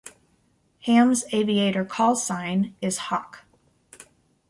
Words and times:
Ham's 0.85 1.25
aviator 1.31 1.85
call 1.85 2.15
sign 2.15 2.73
is 2.81 2.97
"Hock". 2.97 3.43